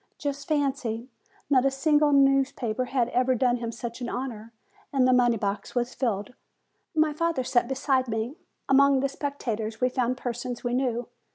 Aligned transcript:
Just 0.17 0.47
fancy! 0.47 1.09
Not 1.47 1.63
a 1.63 1.69
single 1.69 2.11
news 2.11 2.51
paper 2.51 2.85
had 2.85 3.09
ever 3.09 3.35
done 3.35 3.57
him 3.57 3.71
such 3.71 4.01
an 4.01 4.09
honor, 4.09 4.51
and 4.91 5.07
the 5.07 5.13
money 5.13 5.37
box 5.37 5.75
was 5.75 5.93
filled. 5.93 6.33
My 6.95 7.13
father 7.13 7.43
sat 7.43 7.67
beside 7.67 8.07
me. 8.07 8.33
Among 8.67 9.01
the 9.01 9.09
spectators 9.09 9.79
we 9.79 9.89
found 9.89 10.17
persons 10.17 10.63
we 10.63 10.73
knew. 10.73 11.07